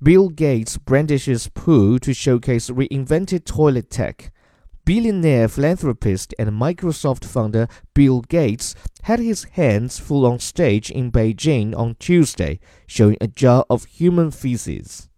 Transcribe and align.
Bill 0.00 0.28
Gates 0.28 0.78
brandishes 0.78 1.48
poo 1.54 1.98
to 1.98 2.14
showcase 2.14 2.70
reinvented 2.70 3.44
toilet 3.44 3.90
tech. 3.90 4.30
Billionaire 4.84 5.48
philanthropist 5.48 6.32
and 6.38 6.50
Microsoft 6.50 7.24
founder 7.24 7.66
Bill 7.94 8.20
Gates 8.20 8.76
had 9.02 9.18
his 9.18 9.42
hands 9.44 9.98
full 9.98 10.24
on 10.24 10.38
stage 10.38 10.88
in 10.88 11.10
Beijing 11.10 11.76
on 11.76 11.96
Tuesday, 11.98 12.60
showing 12.86 13.16
a 13.20 13.26
jar 13.26 13.64
of 13.68 13.86
human 13.86 14.30
feces. 14.30 15.08